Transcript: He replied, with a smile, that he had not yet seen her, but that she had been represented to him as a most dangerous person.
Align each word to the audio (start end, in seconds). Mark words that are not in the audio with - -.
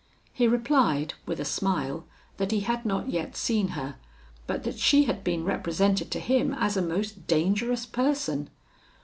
He 0.33 0.47
replied, 0.47 1.13
with 1.27 1.39
a 1.39 1.45
smile, 1.45 2.05
that 2.37 2.49
he 2.51 2.61
had 2.61 2.87
not 2.87 3.11
yet 3.11 3.35
seen 3.37 3.67
her, 3.77 3.97
but 4.47 4.63
that 4.63 4.79
she 4.79 5.03
had 5.03 5.23
been 5.23 5.43
represented 5.45 6.09
to 6.09 6.19
him 6.19 6.55
as 6.55 6.75
a 6.75 6.81
most 6.81 7.27
dangerous 7.27 7.85
person. 7.85 8.49